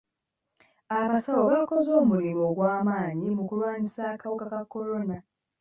Abasawo 0.99 1.43
bakoze 1.51 1.89
omulimu 2.01 2.43
ogw'amaanyi 2.49 3.27
mu 3.35 3.43
kulwanyisa 3.49 4.01
akawuka 4.13 4.45
ka 4.53 4.61
kolona. 4.71 5.17